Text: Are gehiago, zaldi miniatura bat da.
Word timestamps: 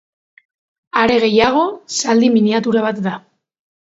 Are 1.01 1.17
gehiago, 1.23 1.65
zaldi 1.97 2.31
miniatura 2.37 2.83
bat 2.89 3.05
da. 3.09 3.13